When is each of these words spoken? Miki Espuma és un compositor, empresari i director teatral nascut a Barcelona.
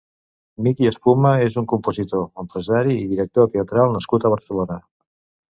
Miki 0.67 0.87
Espuma 0.91 1.33
és 1.49 1.57
un 1.61 1.67
compositor, 1.75 2.25
empresari 2.45 2.97
i 3.03 3.07
director 3.13 3.51
teatral 3.57 3.97
nascut 3.99 4.27
a 4.31 4.37
Barcelona. 4.37 4.81